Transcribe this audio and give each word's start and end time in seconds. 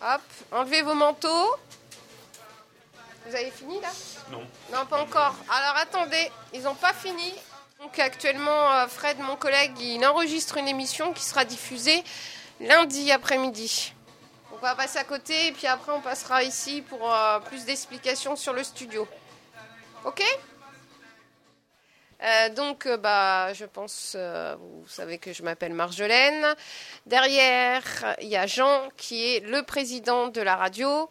Hop, 0.00 0.22
enlevez 0.52 0.82
vos 0.82 0.94
manteaux. 0.94 1.56
Vous 3.26 3.34
avez 3.34 3.50
fini 3.50 3.80
là? 3.80 3.88
Non. 4.30 4.46
Non, 4.72 4.86
pas 4.86 5.02
encore. 5.02 5.34
Alors 5.50 5.76
attendez, 5.76 6.30
ils 6.54 6.62
n'ont 6.62 6.74
pas 6.74 6.92
fini. 6.92 7.34
Donc 7.80 7.98
actuellement, 7.98 8.72
euh, 8.72 8.86
Fred, 8.86 9.18
mon 9.18 9.36
collègue, 9.36 9.78
il 9.80 10.04
enregistre 10.06 10.56
une 10.56 10.68
émission 10.68 11.12
qui 11.12 11.24
sera 11.24 11.44
diffusée 11.44 12.02
lundi 12.60 13.10
après-midi. 13.12 13.92
On 14.52 14.56
va 14.56 14.74
passer 14.74 14.98
à 14.98 15.04
côté 15.04 15.48
et 15.48 15.52
puis 15.52 15.66
après 15.66 15.92
on 15.92 16.00
passera 16.00 16.42
ici 16.42 16.82
pour 16.82 17.12
euh, 17.12 17.38
plus 17.40 17.64
d'explications 17.64 18.34
sur 18.34 18.52
le 18.52 18.64
studio. 18.64 19.06
Ok? 20.04 20.22
Euh, 22.22 22.48
donc, 22.50 22.86
euh, 22.86 22.96
bah, 22.96 23.52
je 23.54 23.64
pense, 23.64 24.14
euh, 24.16 24.56
vous 24.58 24.88
savez 24.88 25.18
que 25.18 25.32
je 25.32 25.42
m'appelle 25.44 25.72
Marjolaine. 25.72 26.46
Derrière, 27.06 28.16
il 28.20 28.28
y 28.28 28.36
a 28.36 28.46
Jean 28.46 28.88
qui 28.96 29.36
est 29.36 29.40
le 29.40 29.62
président 29.62 30.26
de 30.28 30.40
la 30.40 30.56
radio 30.56 31.08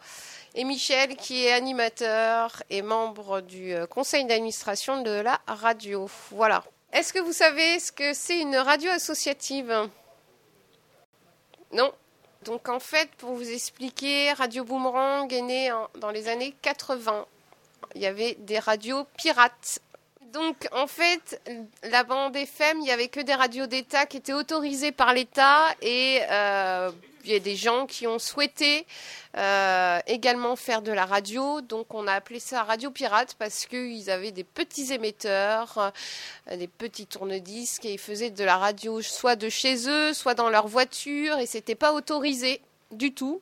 et 0.54 0.64
Michel 0.66 1.16
qui 1.16 1.46
est 1.46 1.54
animateur 1.54 2.62
et 2.70 2.82
membre 2.82 3.40
du 3.42 3.74
conseil 3.90 4.26
d'administration 4.26 5.02
de 5.02 5.12
la 5.12 5.40
radio. 5.48 6.10
Voilà. 6.32 6.64
Est-ce 6.92 7.14
que 7.14 7.20
vous 7.20 7.34
savez 7.34 7.80
ce 7.80 7.92
que 7.92 8.14
c'est 8.14 8.40
une 8.42 8.58
radio 8.58 8.92
associative? 8.92 9.74
Non. 11.72 11.92
Donc 12.44 12.70
en 12.70 12.80
fait, 12.80 13.10
pour 13.18 13.32
vous 13.34 13.50
expliquer, 13.50 14.32
Radio 14.34 14.64
Boomerang 14.64 15.32
est 15.34 15.42
né 15.42 15.72
en- 15.72 15.90
dans 15.96 16.12
les 16.12 16.28
années 16.28 16.54
80. 16.62 17.26
Il 17.96 18.02
y 18.02 18.06
avait 18.06 18.36
des 18.40 18.60
radios 18.60 19.06
pirates. 19.18 19.80
Donc 20.34 20.68
en 20.72 20.88
fait, 20.88 21.42
la 21.84 22.04
bande 22.04 22.36
FM, 22.36 22.80
il 22.80 22.84
n'y 22.84 22.92
avait 22.92 23.08
que 23.08 23.20
des 23.20 23.34
radios 23.34 23.68
d'État 23.68 24.06
qui 24.06 24.18
étaient 24.18 24.34
autorisées 24.34 24.92
par 24.92 25.14
l'État 25.14 25.68
et 25.82 26.20
euh, 26.30 26.92
il 27.24 27.32
y 27.32 27.36
a 27.36 27.40
des 27.40 27.56
gens 27.56 27.86
qui 27.86 28.08
ont 28.08 28.20
souhaité 28.20 28.86
euh, 29.38 30.00
également 30.08 30.56
faire 30.56 30.82
de 30.82 30.92
la 30.92 31.06
radio. 31.06 31.62
Donc 31.62 31.94
on 31.94 32.08
a 32.08 32.14
appelé 32.14 32.40
ça 32.40 32.64
radio 32.64 32.92
pirate 32.92 33.36
parce 33.40 33.66
qu'ils 33.66 34.10
avaient 34.10 34.32
des 34.32 34.44
petits 34.44 34.92
émetteurs, 34.94 35.94
euh, 36.50 36.58
des 36.58 36.68
petits 36.68 37.08
tourne-disques 37.08 37.86
et 37.86 37.94
ils 37.94 38.00
faisaient 38.00 38.30
de 38.30 38.44
la 38.44 38.58
radio 38.58 39.02
soit 39.02 39.36
de 39.36 39.50
chez 39.50 39.88
eux, 39.88 40.14
soit 40.14 40.34
dans 40.34 40.50
leur 40.50 40.68
voiture 40.68 41.38
et 41.40 41.46
c'était 41.46 41.76
pas 41.76 41.94
autorisé 41.94 42.62
du 42.92 43.14
tout. 43.14 43.42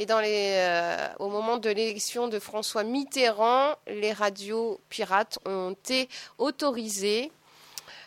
Et 0.00 0.06
euh, 0.08 1.08
au 1.18 1.28
moment 1.28 1.58
de 1.58 1.68
l'élection 1.68 2.26
de 2.26 2.38
François 2.38 2.84
Mitterrand, 2.84 3.74
les 3.86 4.14
radios 4.14 4.80
pirates 4.88 5.38
ont 5.44 5.72
été 5.72 6.08
autorisées 6.38 7.30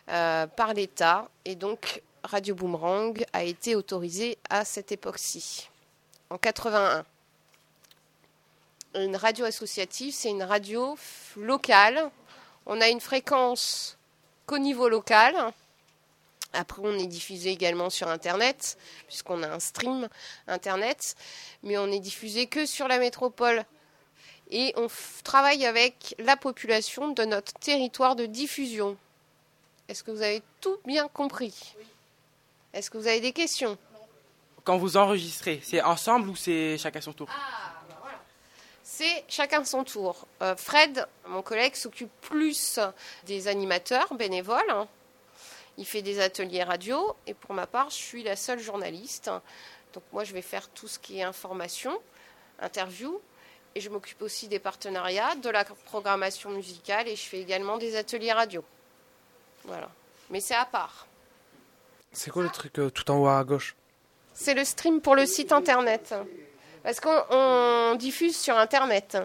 euh, 0.10 0.48
par 0.48 0.74
l'État 0.74 1.30
et 1.46 1.54
donc 1.54 2.02
Radio 2.24 2.56
Boomerang 2.56 3.24
a 3.32 3.44
été 3.44 3.76
autorisée 3.76 4.40
à 4.50 4.66
cette 4.66 4.92
époque-ci, 4.92 5.70
en 6.32 6.40
81. 6.40 7.06
Une 8.96 9.16
radio 9.16 9.46
associative, 9.46 10.16
c'est 10.16 10.32
une 10.32 10.42
radio 10.42 10.98
locale. 11.38 12.10
On 12.66 12.82
a 12.82 12.88
une 12.88 13.02
fréquence 13.02 14.00
qu'au 14.48 14.58
niveau 14.58 14.90
local. 14.90 15.36
Après, 16.54 16.82
on 16.84 16.94
est 16.94 17.08
diffusé 17.08 17.50
également 17.50 17.90
sur 17.90 18.08
Internet, 18.08 18.78
puisqu'on 19.08 19.42
a 19.42 19.50
un 19.50 19.60
stream 19.60 20.08
Internet, 20.48 21.16
mais 21.64 21.78
on 21.78 21.88
est 21.88 22.00
diffusé 22.00 22.46
que 22.46 22.66
sur 22.66 22.88
la 22.88 23.00
métropole. 23.00 23.66
Et 24.52 24.72
on 24.78 24.88
travaille 25.24 25.66
avec 25.66 26.16
la 26.20 26.38
population 26.38 27.10
de 27.10 27.24
notre 27.24 27.54
territoire 27.54 28.16
de 28.16 28.28
diffusion. 28.28 28.98
Est-ce 29.88 30.04
que 30.04 30.12
vous 30.12 30.22
avez 30.22 30.44
tout 30.62 30.78
bien 30.86 31.08
compris? 31.08 31.76
Est-ce 32.72 32.92
que 32.92 32.98
vous 32.98 33.08
avez 33.08 33.20
des 33.20 33.34
questions? 33.34 33.78
Quand 34.64 34.78
vous 34.78 34.96
enregistrez, 34.96 35.60
c'est 35.64 35.82
ensemble 35.82 36.30
ou 36.30 36.36
c'est 36.36 36.78
chacun 36.78 37.02
son 37.02 37.14
tour? 37.14 37.30
C'est 38.84 39.26
chacun 39.28 39.66
son 39.66 39.84
tour. 39.84 40.28
Euh, 40.42 40.56
Fred, 40.56 41.08
mon 41.28 41.42
collègue, 41.42 41.76
s'occupe 41.76 42.12
plus 42.22 42.80
des 43.26 43.48
animateurs 43.48 44.14
bénévoles. 44.14 44.88
Il 45.78 45.86
fait 45.86 46.02
des 46.02 46.20
ateliers 46.20 46.64
radio 46.64 47.16
et 47.26 47.34
pour 47.34 47.54
ma 47.54 47.66
part, 47.66 47.90
je 47.90 47.96
suis 47.96 48.24
la 48.24 48.36
seule 48.36 48.60
journaliste. 48.60 49.32
Donc 49.94 50.04
moi, 50.12 50.24
je 50.24 50.34
vais 50.34 50.42
faire 50.42 50.70
tout 50.70 50.88
ce 50.88 51.00
qui 51.00 51.20
est 51.20 51.24
information, 51.24 52.00
interview 52.60 53.20
et 53.76 53.82
je 53.82 53.90
m'occupe 53.90 54.22
aussi 54.22 54.48
des 54.48 54.60
partenariats, 54.60 55.36
de 55.36 55.50
la 55.50 55.64
programmation 55.66 56.52
musicale 56.52 57.08
et 57.08 57.16
je 57.16 57.24
fais 57.24 57.40
également 57.40 57.78
des 57.78 57.96
ateliers 57.96 58.32
radio. 58.32 58.64
Voilà. 59.66 59.90
Mais 60.30 60.40
c'est 60.40 60.56
à 60.56 60.66
part. 60.66 61.08
C'est 62.12 62.30
quoi 62.30 62.44
le 62.44 62.50
truc 62.50 62.78
euh, 62.78 62.90
tout 62.92 63.10
en 63.10 63.18
haut 63.18 63.28
à 63.28 63.44
gauche? 63.44 63.76
C'est 64.34 64.54
le 64.54 64.64
stream 64.64 65.02
pour 65.02 65.16
le 65.16 65.26
site 65.26 65.52
internet. 65.52 66.14
Parce 66.84 67.00
qu'on 67.00 67.24
on 67.30 67.96
diffuse 67.96 68.38
sur 68.38 68.58
internet. 68.58 69.18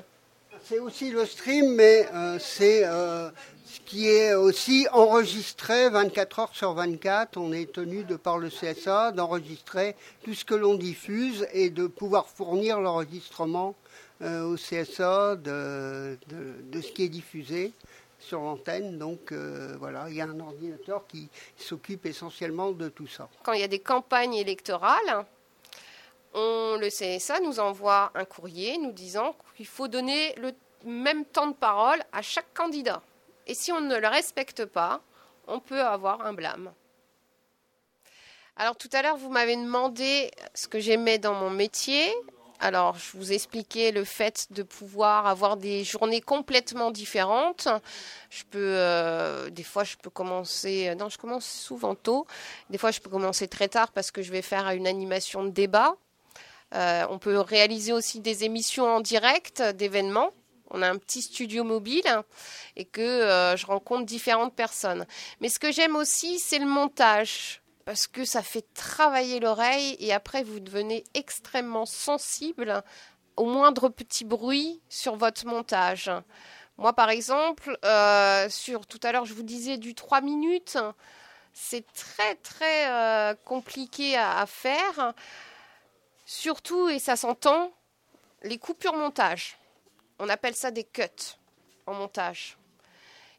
C'est 0.64 0.78
aussi 0.78 1.10
le 1.10 1.24
stream, 1.26 1.74
mais 1.74 2.08
euh, 2.12 2.38
c'est 2.38 2.82
euh, 2.84 3.30
ce 3.68 3.80
qui 3.80 4.08
est 4.08 4.32
aussi 4.32 4.86
enregistré 4.92 5.90
24 5.90 6.38
heures 6.38 6.54
sur 6.54 6.72
24. 6.72 7.36
On 7.36 7.52
est 7.52 7.70
tenu, 7.70 8.02
de 8.02 8.16
par 8.16 8.38
le 8.38 8.48
CSA, 8.48 9.12
d'enregistrer 9.12 9.94
tout 10.24 10.32
ce 10.32 10.44
que 10.44 10.54
l'on 10.54 10.74
diffuse 10.74 11.46
et 11.52 11.68
de 11.68 11.86
pouvoir 11.86 12.28
fournir 12.28 12.80
l'enregistrement 12.80 13.74
euh, 14.22 14.44
au 14.44 14.56
CSA 14.56 15.36
de, 15.36 16.18
ce 16.72 16.92
qui 16.92 17.04
est 17.04 17.08
diffusé 17.10 17.72
sur 18.18 18.40
l'antenne. 18.40 18.98
Donc 18.98 19.32
euh, 19.32 19.76
voilà, 19.78 20.06
il 20.08 20.16
y 20.16 20.22
a 20.22 20.24
un 20.24 20.40
ordinateur 20.40 21.06
qui 21.06 21.28
s'occupe 21.58 22.06
essentiellement 22.06 22.72
de 22.72 22.88
tout 22.88 23.06
ça. 23.06 23.28
quand 23.42 23.52
il 23.52 23.60
y 23.60 23.64
a 23.64 23.68
des 23.68 23.80
campagnes 23.80 24.34
électorales, 24.34 25.26
on, 26.32 26.78
le 26.80 26.88
CSA 26.88 27.40
nous 27.40 27.60
envoie 27.60 28.12
un 28.14 28.24
courrier 28.24 28.78
nous 28.78 28.92
disant 28.92 29.36
qu'il 29.56 29.66
faut 29.66 29.88
donner 29.88 30.34
le 30.36 30.52
même 30.86 31.26
temps 31.26 31.48
de 31.48 31.54
parole 31.54 32.02
à 32.12 32.22
chaque 32.22 32.52
candidat. 32.54 33.02
Et 33.48 33.54
si 33.54 33.72
on 33.72 33.80
ne 33.80 33.96
le 33.96 34.06
respecte 34.06 34.66
pas, 34.66 35.00
on 35.46 35.58
peut 35.58 35.80
avoir 35.80 36.20
un 36.24 36.34
blâme. 36.34 36.70
Alors 38.56 38.76
tout 38.76 38.90
à 38.92 39.02
l'heure, 39.02 39.16
vous 39.16 39.30
m'avez 39.30 39.56
demandé 39.56 40.30
ce 40.54 40.68
que 40.68 40.78
j'aimais 40.78 41.18
dans 41.18 41.34
mon 41.34 41.48
métier. 41.48 42.12
Alors, 42.60 42.98
je 42.98 43.16
vous 43.16 43.32
expliquais 43.32 43.92
le 43.92 44.04
fait 44.04 44.48
de 44.50 44.64
pouvoir 44.64 45.28
avoir 45.28 45.56
des 45.56 45.84
journées 45.84 46.20
complètement 46.20 46.90
différentes. 46.90 47.68
Je 48.30 48.42
peux, 48.50 48.58
euh, 48.58 49.48
des 49.48 49.62
fois, 49.62 49.84
je 49.84 49.96
peux 49.96 50.10
commencer. 50.10 50.92
Non, 50.96 51.08
je 51.08 51.18
commence 51.18 51.46
souvent 51.46 51.94
tôt. 51.94 52.26
Des 52.68 52.76
fois, 52.76 52.90
je 52.90 52.98
peux 52.98 53.10
commencer 53.10 53.46
très 53.46 53.68
tard 53.68 53.92
parce 53.92 54.10
que 54.10 54.22
je 54.22 54.32
vais 54.32 54.42
faire 54.42 54.68
une 54.70 54.88
animation 54.88 55.44
de 55.44 55.50
débat. 55.50 55.94
Euh, 56.74 57.06
on 57.10 57.18
peut 57.18 57.38
réaliser 57.38 57.92
aussi 57.92 58.18
des 58.18 58.42
émissions 58.42 58.96
en 58.96 59.00
direct 59.00 59.62
d'événements. 59.62 60.32
On 60.70 60.82
a 60.82 60.88
un 60.88 60.98
petit 60.98 61.22
studio 61.22 61.64
mobile 61.64 62.22
et 62.76 62.84
que 62.84 63.00
euh, 63.00 63.56
je 63.56 63.66
rencontre 63.66 64.04
différentes 64.04 64.54
personnes. 64.54 65.06
Mais 65.40 65.48
ce 65.48 65.58
que 65.58 65.72
j'aime 65.72 65.96
aussi, 65.96 66.38
c'est 66.38 66.58
le 66.58 66.66
montage 66.66 67.62
parce 67.84 68.06
que 68.06 68.24
ça 68.24 68.42
fait 68.42 68.66
travailler 68.74 69.40
l'oreille 69.40 69.96
et 69.98 70.12
après 70.12 70.42
vous 70.42 70.60
devenez 70.60 71.04
extrêmement 71.14 71.86
sensible 71.86 72.82
au 73.38 73.46
moindre 73.46 73.88
petit 73.88 74.26
bruit 74.26 74.82
sur 74.90 75.16
votre 75.16 75.46
montage. 75.46 76.10
Moi, 76.76 76.92
par 76.92 77.08
exemple, 77.10 77.78
euh, 77.84 78.48
tout 78.88 79.00
à 79.02 79.12
l'heure, 79.12 79.24
je 79.24 79.34
vous 79.34 79.42
disais 79.42 79.78
du 79.78 79.94
3 79.94 80.20
minutes, 80.20 80.78
c'est 81.52 81.84
très 81.92 82.34
très 82.36 82.90
euh, 82.90 83.34
compliqué 83.44 84.16
à 84.16 84.44
faire. 84.46 85.14
Surtout, 86.26 86.88
et 86.88 86.98
ça 86.98 87.16
s'entend, 87.16 87.72
les 88.42 88.58
coupures 88.58 88.94
montage. 88.94 89.58
On 90.18 90.28
appelle 90.28 90.54
ça 90.54 90.70
des 90.70 90.84
cuts 90.84 91.02
en 91.86 91.94
montage. 91.94 92.58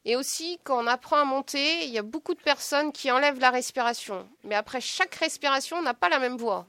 Et 0.05 0.15
aussi, 0.15 0.59
quand 0.63 0.81
on 0.81 0.87
apprend 0.87 1.17
à 1.17 1.25
monter, 1.25 1.85
il 1.85 1.91
y 1.91 1.97
a 1.97 2.03
beaucoup 2.03 2.33
de 2.33 2.41
personnes 2.41 2.91
qui 2.91 3.11
enlèvent 3.11 3.39
la 3.39 3.51
respiration. 3.51 4.27
Mais 4.43 4.55
après 4.55 4.81
chaque 4.81 5.15
respiration, 5.15 5.77
on 5.77 5.81
n'a 5.81 5.93
pas 5.93 6.09
la 6.09 6.19
même 6.19 6.37
voix. 6.37 6.65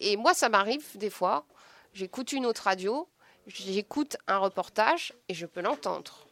Et 0.00 0.16
moi, 0.16 0.34
ça 0.34 0.48
m'arrive 0.48 0.96
des 0.96 1.10
fois. 1.10 1.44
J'écoute 1.92 2.32
une 2.32 2.46
autre 2.46 2.62
radio, 2.62 3.08
j'écoute 3.46 4.16
un 4.26 4.38
reportage 4.38 5.12
et 5.28 5.34
je 5.34 5.46
peux 5.46 5.60
l'entendre. 5.60 6.26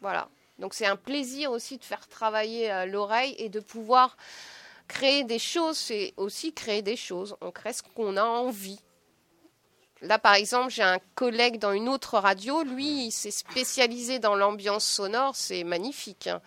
Voilà. 0.00 0.28
Donc 0.58 0.74
c'est 0.74 0.86
un 0.86 0.96
plaisir 0.96 1.50
aussi 1.50 1.78
de 1.78 1.84
faire 1.84 2.06
travailler 2.06 2.70
euh, 2.70 2.86
l'oreille 2.86 3.34
et 3.38 3.48
de 3.48 3.60
pouvoir 3.60 4.16
créer 4.86 5.24
des 5.24 5.38
choses. 5.38 5.76
C'est 5.76 6.14
aussi 6.16 6.52
créer 6.52 6.82
des 6.82 6.96
choses. 6.96 7.36
On 7.40 7.50
crée 7.50 7.72
ce 7.72 7.82
qu'on 7.82 8.16
a 8.16 8.24
envie. 8.24 8.80
Là, 10.04 10.18
par 10.18 10.34
exemple, 10.34 10.70
j'ai 10.70 10.82
un 10.82 10.98
collègue 11.14 11.58
dans 11.58 11.72
une 11.72 11.88
autre 11.88 12.18
radio. 12.18 12.62
Lui, 12.62 13.06
il 13.06 13.10
s'est 13.10 13.30
spécialisé 13.30 14.18
dans 14.18 14.34
l'ambiance 14.34 14.84
sonore. 14.84 15.34
C'est 15.34 15.64
magnifique. 15.64 16.26
hein. 16.26 16.40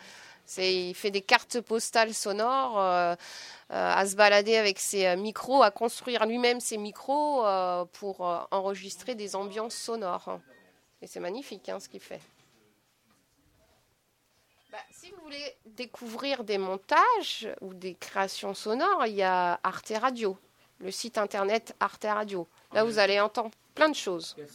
Il 0.57 0.93
fait 0.93 1.11
des 1.11 1.21
cartes 1.21 1.59
postales 1.59 2.13
sonores, 2.13 2.79
euh, 2.79 3.13
euh, 3.13 3.15
à 3.69 4.05
se 4.05 4.15
balader 4.15 4.55
avec 4.55 4.79
ses 4.79 5.05
euh, 5.05 5.17
micros, 5.17 5.61
à 5.61 5.71
construire 5.71 6.25
lui-même 6.25 6.61
ses 6.61 6.77
micros 6.77 7.43
pour 7.93 8.21
enregistrer 8.51 9.15
des 9.15 9.35
ambiances 9.35 9.75
sonores. 9.75 10.39
Et 11.01 11.07
c'est 11.07 11.19
magnifique 11.19 11.67
hein, 11.69 11.79
ce 11.79 11.89
qu'il 11.89 11.99
fait. 11.99 12.21
Bah, 14.71 14.77
si 14.91 15.11
vous 15.11 15.21
voulez 15.21 15.55
découvrir 15.65 16.43
des 16.43 16.57
montages 16.57 17.47
ou 17.61 17.73
des 17.73 17.95
créations 17.95 18.53
sonores, 18.53 19.05
il 19.07 19.15
y 19.15 19.23
a 19.23 19.59
Arte 19.63 19.93
Radio. 19.99 20.37
Le 20.79 20.91
site 20.91 21.17
internet 21.17 21.75
Arte 21.79 22.05
Radio. 22.05 22.47
Là, 22.73 22.83
vous 22.83 22.99
allez 22.99 23.19
entendre 23.19 23.51
plein 23.75 23.89
de 23.89 23.95
choses. 23.95 24.35
Le 24.37 24.45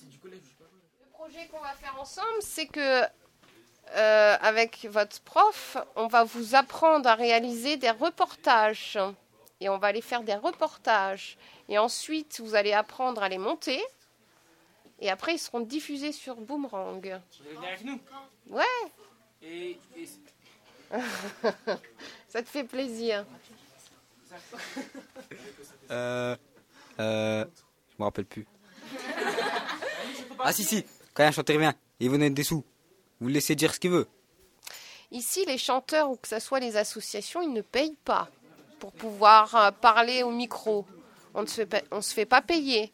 projet 1.12 1.46
qu'on 1.48 1.60
va 1.60 1.72
faire 1.74 1.96
ensemble, 2.00 2.40
c'est 2.40 2.66
que 2.66 3.02
euh, 3.94 4.36
avec 4.40 4.86
votre 4.90 5.20
prof, 5.22 5.76
on 5.96 6.06
va 6.06 6.24
vous 6.24 6.54
apprendre 6.54 7.08
à 7.08 7.14
réaliser 7.14 7.76
des 7.76 7.90
reportages. 7.90 8.98
Et 9.60 9.68
on 9.68 9.78
va 9.78 9.88
aller 9.88 10.00
faire 10.00 10.22
des 10.22 10.34
reportages. 10.34 11.36
Et 11.68 11.78
ensuite, 11.78 12.40
vous 12.40 12.54
allez 12.56 12.72
apprendre 12.72 13.22
à 13.22 13.28
les 13.28 13.38
monter. 13.38 13.80
Et 15.00 15.08
après, 15.10 15.34
ils 15.34 15.38
seront 15.38 15.60
diffusés 15.60 16.12
sur 16.12 16.36
Boomerang. 16.36 17.00
Vous 17.00 17.44
allez 17.46 17.54
venir 17.54 17.68
avec 17.68 17.84
nous? 17.84 18.00
Ouais, 18.48 18.64
Et, 19.42 19.78
et- 19.96 20.08
ça 22.28 22.42
te 22.42 22.48
fait 22.48 22.64
plaisir. 22.64 23.24
Euh. 25.90 26.36
Euh. 27.00 27.44
Je 27.90 27.94
me 27.98 28.04
rappelle 28.04 28.24
plus. 28.24 28.46
Ah 30.38 30.52
si, 30.52 30.64
si. 30.64 30.84
Quand 31.14 31.24
un 31.24 31.30
chanteur 31.30 31.58
vient, 31.58 31.74
il 32.00 32.08
vous 32.10 32.18
donne 32.18 32.34
des 32.34 32.44
sous. 32.44 32.64
Vous 33.20 33.28
le 33.28 33.34
laissez 33.34 33.54
dire 33.54 33.74
ce 33.74 33.78
qu'il 33.80 33.90
veut. 33.90 34.08
Ici, 35.10 35.44
les 35.46 35.58
chanteurs 35.58 36.10
ou 36.10 36.16
que 36.16 36.26
ce 36.28 36.38
soit 36.38 36.60
les 36.60 36.76
associations, 36.76 37.42
ils 37.42 37.52
ne 37.52 37.60
payent 37.60 37.96
pas 38.04 38.28
pour 38.78 38.92
pouvoir 38.92 39.54
euh, 39.54 39.70
parler 39.70 40.22
au 40.22 40.30
micro. 40.30 40.86
On 41.34 41.42
ne 41.42 41.46
se 41.46 41.54
fait 41.54 41.66
pas, 41.66 41.82
on 41.90 42.00
se 42.00 42.14
fait 42.14 42.26
pas 42.26 42.40
payer. 42.42 42.92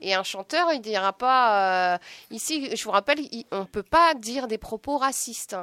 Et 0.00 0.14
un 0.14 0.22
chanteur, 0.22 0.72
il 0.72 0.80
dira 0.80 1.12
pas. 1.12 1.94
euh, 1.94 1.98
ici, 2.30 2.74
je 2.74 2.84
vous 2.84 2.90
rappelle, 2.90 3.20
on 3.52 3.60
ne 3.60 3.64
peut 3.64 3.82
pas 3.82 4.14
dire 4.14 4.48
des 4.48 4.58
propos 4.58 4.96
racistes. 4.96 5.56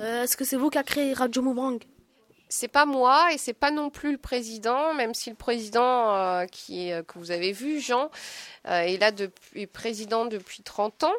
Euh, 0.00 0.22
Est-ce 0.22 0.36
que 0.36 0.44
c'est 0.44 0.56
vous 0.56 0.70
qui 0.70 0.78
avez 0.78 0.86
créé 0.86 1.12
Radio 1.12 1.42
Moubrang 1.42 1.78
C'est 2.54 2.68
pas 2.68 2.86
moi 2.86 3.32
et 3.32 3.38
c'est 3.38 3.52
pas 3.52 3.70
non 3.72 3.90
plus 3.90 4.12
le 4.12 4.18
président, 4.18 4.94
même 4.94 5.12
si 5.12 5.28
le 5.30 5.34
président 5.36 6.14
euh, 6.14 6.46
est- 6.68 7.04
que 7.06 7.18
vous 7.18 7.32
avez 7.32 7.50
vu, 7.52 7.80
Jean, 7.80 8.10
euh, 8.68 8.80
est 8.82 8.96
là 8.96 9.10
depuis 9.10 9.66
président 9.66 10.24
depuis 10.24 10.62
30 10.62 11.02
ans. 11.02 11.12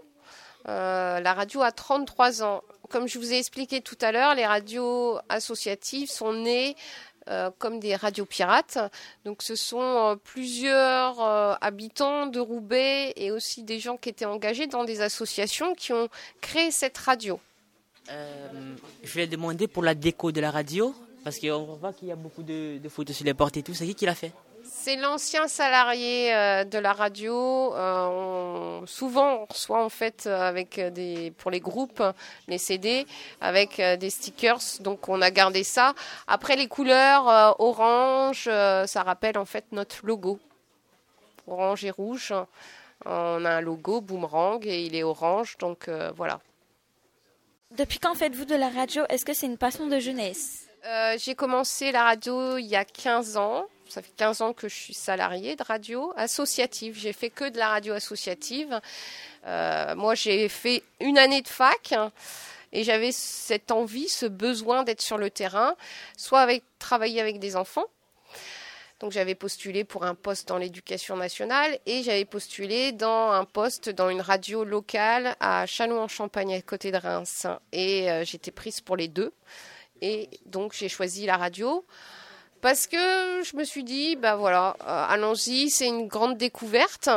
Euh, 0.69 1.19
la 1.19 1.33
radio 1.33 1.61
a 1.61 1.71
33 1.73 2.41
ans. 2.41 2.63
Comme 2.89 3.07
je 3.07 3.19
vous 3.19 3.33
ai 3.33 3.37
expliqué 3.37 3.81
tout 3.81 3.97
à 4.01 4.11
l'heure, 4.13 4.33
les 4.33 4.45
radios 4.45 5.19
associatives 5.29 6.09
sont 6.09 6.31
nées 6.33 6.75
euh, 7.29 7.51
comme 7.59 7.79
des 7.79 7.95
radios 7.95 8.25
pirates. 8.25 8.77
Donc 9.25 9.41
ce 9.43 9.55
sont 9.55 9.81
euh, 9.81 10.15
plusieurs 10.15 11.21
euh, 11.21 11.53
habitants 11.59 12.27
de 12.27 12.39
Roubaix 12.39 13.11
et 13.17 13.31
aussi 13.31 13.63
des 13.63 13.79
gens 13.79 13.97
qui 13.97 14.09
étaient 14.09 14.25
engagés 14.25 14.67
dans 14.67 14.85
des 14.85 15.01
associations 15.01 15.75
qui 15.75 15.91
ont 15.91 16.07
créé 16.39 16.71
cette 16.71 16.97
radio. 16.97 17.39
Euh, 18.09 18.75
je 19.03 19.11
voulais 19.11 19.27
demander 19.27 19.67
pour 19.67 19.83
la 19.83 19.95
déco 19.95 20.31
de 20.31 20.39
la 20.39 20.51
radio, 20.51 20.93
parce 21.25 21.39
qu'on 21.39 21.75
voit 21.75 21.92
qu'il 21.92 22.07
y 22.07 22.12
a 22.12 22.16
beaucoup 22.16 22.44
de, 22.44 22.77
de 22.77 22.89
photos 22.89 23.13
sur 23.16 23.25
les 23.25 23.33
portes 23.33 23.57
et 23.57 23.63
tout. 23.63 23.74
C'est 23.74 23.86
qui 23.86 23.95
qui 23.95 24.06
l'a 24.06 24.16
fait? 24.16 24.31
C'est 24.63 24.95
l'ancien 24.95 25.48
salarié 25.48 26.33
euh, 26.33 26.63
de 26.63 26.77
la 26.77 26.94
radio. 26.94 27.74
Euh, 27.75 28.81
on- 28.81 28.86
souvent, 28.88 29.42
on 29.42 29.45
reçoit 29.45 29.83
en 29.83 29.89
fait 29.89 30.25
euh, 30.25 30.39
avec 30.42 30.80
euh, 30.80 30.89
des 30.89 31.31
pour 31.38 31.51
les 31.51 31.60
groupes 31.60 32.01
les 32.48 32.57
CD 32.57 33.06
avec 33.42 33.80
euh, 33.80 33.95
des 33.98 34.10
stickers. 34.10 34.60
Donc, 34.81 35.10
on 35.10 35.22
a 35.22 35.30
gardé 35.31 35.63
ça. 35.63 35.94
Après, 36.27 36.56
les 36.56 36.68
couleurs 36.68 37.27
euh, 37.30 37.51
orange, 37.60 38.45
euh, 38.48 38.86
ça 38.88 39.04
rappelle 39.04 39.38
en 39.38 39.45
fait 39.45 39.66
notre 39.72 40.06
logo. 40.06 40.39
Orange 41.48 41.83
et 41.86 41.92
rouge. 41.92 42.33
On 43.06 43.45
a 43.45 43.50
un 43.57 43.62
logo 43.62 44.01
boomerang 44.01 44.66
et 44.66 44.83
il 44.86 44.95
est 44.95 45.04
orange. 45.04 45.57
Donc 45.60 45.88
euh, 45.88 46.12
voilà. 46.16 46.39
Depuis 47.77 48.00
quand 48.00 48.16
faites-vous 48.16 48.45
de 48.45 48.56
la 48.56 48.69
radio? 48.69 49.04
Est-ce 49.10 49.25
que 49.25 49.33
c'est 49.33 49.45
une 49.48 49.57
passion 49.57 49.88
de 49.88 50.00
jeunesse? 50.00 50.68
Euh, 50.85 51.17
j'ai 51.17 51.33
commencé 51.33 51.91
la 51.91 52.03
radio 52.03 52.57
il 52.57 52.65
y 52.65 52.75
a 52.75 52.85
15 52.85 53.37
ans. 53.37 53.65
Ça 53.89 54.01
fait 54.01 54.13
15 54.17 54.41
ans 54.41 54.53
que 54.53 54.67
je 54.67 54.75
suis 54.75 54.93
salariée 54.93 55.55
de 55.55 55.63
radio 55.63 56.13
associative. 56.15 56.95
J'ai 56.97 57.13
fait 57.13 57.29
que 57.29 57.49
de 57.49 57.57
la 57.57 57.69
radio 57.69 57.93
associative. 57.93 58.79
Euh, 59.47 59.95
moi, 59.95 60.13
j'ai 60.15 60.47
fait 60.47 60.83
une 60.99 61.17
année 61.17 61.41
de 61.41 61.47
fac 61.47 61.93
et 62.71 62.83
j'avais 62.83 63.11
cette 63.11 63.71
envie, 63.71 64.09
ce 64.09 64.25
besoin 64.27 64.83
d'être 64.83 65.01
sur 65.01 65.17
le 65.17 65.29
terrain, 65.31 65.75
soit 66.17 66.41
avec 66.41 66.63
travailler 66.77 67.19
avec 67.19 67.39
des 67.39 67.55
enfants. 67.55 67.85
Donc 68.99 69.11
j'avais 69.11 69.35
postulé 69.35 69.83
pour 69.83 70.05
un 70.05 70.15
poste 70.15 70.47
dans 70.47 70.57
l'éducation 70.57 71.17
nationale 71.17 71.79
et 71.85 72.01
j'avais 72.03 72.25
postulé 72.25 72.91
dans 72.91 73.31
un 73.31 73.43
poste 73.43 73.89
dans 73.89 74.09
une 74.09 74.21
radio 74.21 74.63
locale 74.63 75.35
à 75.39 75.65
Châlons-en-Champagne 75.65 76.53
à 76.53 76.61
côté 76.61 76.91
de 76.91 76.97
Reims. 76.97 77.47
Et 77.71 78.09
euh, 78.09 78.23
j'étais 78.23 78.51
prise 78.51 78.81
pour 78.81 78.95
les 78.95 79.07
deux. 79.07 79.33
Et 80.01 80.30
donc 80.45 80.74
j'ai 80.74 80.89
choisi 80.89 81.25
la 81.25 81.38
radio 81.38 81.86
parce 82.62 82.88
que 82.88 83.44
je 83.44 83.56
me 83.57 83.63
suis 83.63 83.83
dit, 83.83 84.15
bah 84.15 84.36
voilà, 84.36 84.75
euh, 84.81 85.06
allons-y, 85.09 85.69
c'est 85.69 85.88
une 85.88 86.07
grande 86.07 86.38
découverte. 86.38 87.09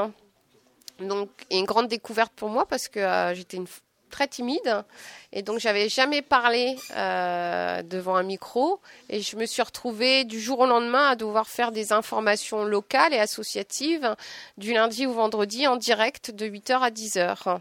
Donc, 1.01 1.31
et 1.49 1.59
une 1.59 1.65
grande 1.65 1.89
découverte 1.89 2.33
pour 2.35 2.49
moi 2.49 2.67
parce 2.67 2.89
que 2.89 2.99
euh, 2.99 3.35
j'étais 3.35 3.57
une 3.57 3.67
très 4.11 4.27
timide 4.27 4.85
et 5.33 5.43
donc 5.43 5.59
j'avais 5.59 5.89
jamais 5.89 6.23
parlé 6.23 6.77
euh, 6.97 7.83
devant 7.83 8.17
un 8.17 8.23
micro 8.23 8.81
et 9.09 9.21
je 9.21 9.37
me 9.37 9.47
suis 9.47 9.63
retrouvée 9.63 10.25
du 10.25 10.41
jour 10.41 10.61
au 10.61 10.67
lendemain 10.67 11.09
à 11.11 11.17
devoir 11.17 11.47
faire 11.47 11.73
des 11.73 11.93
informations 11.93 12.65
locales 12.65 13.15
et 13.15 13.19
associatives 13.19 14.17
du 14.57 14.73
lundi 14.73 15.07
au 15.07 15.13
vendredi 15.13 15.67
en 15.67 15.77
direct 15.77 16.31
de 16.31 16.47
8h 16.47 16.81
à 16.81 16.91
10h. 16.91 17.61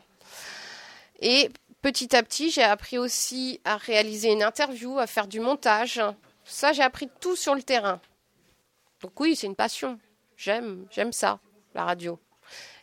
Et 1.22 1.50
petit 1.81 2.15
à 2.15 2.24
petit, 2.24 2.50
j'ai 2.50 2.63
appris 2.63 2.97
aussi 2.97 3.62
à 3.65 3.77
réaliser 3.77 4.31
une 4.31 4.44
interview, 4.44 5.00
à 5.00 5.07
faire 5.07 5.27
du 5.27 5.39
montage. 5.39 6.01
Ça, 6.44 6.74
j'ai 6.74 6.83
appris 6.83 7.09
tout 7.19 7.35
sur 7.35 7.56
le 7.56 7.63
terrain. 7.63 8.00
Donc 9.01 9.19
oui, 9.19 9.35
c'est 9.35 9.47
une 9.47 9.56
passion. 9.56 10.00
J'aime, 10.38 10.85
j'aime 10.91 11.12
ça, 11.12 11.39
la 11.74 11.83
radio. 11.83 12.19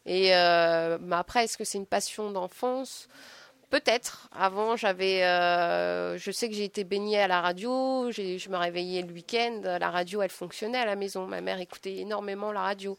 Et 0.07 0.35
euh, 0.35 0.99
après, 1.11 1.45
est-ce 1.45 1.57
que 1.57 1.65
c'est 1.65 1.79
une 1.79 1.87
passion 1.87 2.31
d'enfance? 2.31 3.09
Peut-être. 3.71 4.29
Avant, 4.33 4.77
j'avais, 4.77 5.25
euh, 5.25 6.19
je 6.19 6.31
sais 6.31 6.49
que 6.49 6.55
j'ai 6.55 6.65
été 6.65 6.85
baignée 6.85 7.19
à 7.19 7.27
la 7.27 7.41
radio. 7.41 8.11
Je 8.13 8.49
me 8.49 8.57
réveillais 8.57 9.03
le 9.03 9.13
week-end. 9.13 9.63
La 9.65 9.91
radio, 9.91 10.23
elle 10.23 10.31
fonctionnait 10.31 10.79
à 10.79 10.85
la 10.85 10.95
maison. 10.95 11.27
Ma 11.27 11.41
mère 11.41 11.59
écoutait 11.59 11.97
énormément 11.97 12.53
la 12.53 12.63
radio. 12.63 12.97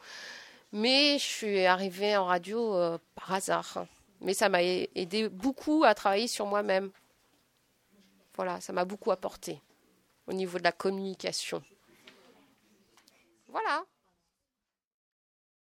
Mais 0.73 1.17
je 1.17 1.23
suis 1.23 1.65
arrivée 1.65 2.17
en 2.17 2.25
radio 2.25 2.75
euh, 2.75 2.97
par 3.15 3.33
hasard. 3.35 3.85
Mais 4.25 4.33
ça 4.33 4.49
m'a 4.49 4.63
aidé 4.63 5.29
beaucoup 5.29 5.83
à 5.83 5.93
travailler 5.93 6.27
sur 6.27 6.47
moi-même. 6.47 6.91
Voilà, 8.33 8.59
ça 8.59 8.73
m'a 8.73 8.83
beaucoup 8.83 9.11
apporté 9.11 9.61
au 10.25 10.33
niveau 10.33 10.57
de 10.57 10.63
la 10.63 10.71
communication. 10.71 11.63
Voilà. 13.47 13.85